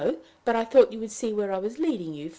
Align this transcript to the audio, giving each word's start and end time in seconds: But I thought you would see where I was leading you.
But 0.45 0.55
I 0.55 0.65
thought 0.65 0.91
you 0.91 0.97
would 0.99 1.11
see 1.11 1.31
where 1.31 1.51
I 1.53 1.59
was 1.59 1.77
leading 1.77 2.15
you. 2.15 2.29